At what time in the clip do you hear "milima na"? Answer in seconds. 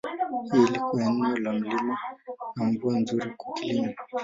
1.53-2.65